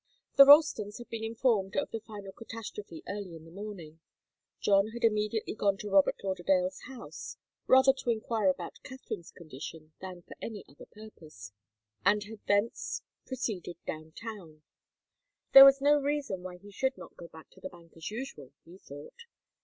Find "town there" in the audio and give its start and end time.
14.13-15.65